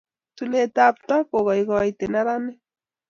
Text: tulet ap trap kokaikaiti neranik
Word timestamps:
tulet 0.35 0.73
ap 0.87 0.95
trap 1.05 1.25
kokaikaiti 1.31 2.05
neranik 2.11 2.59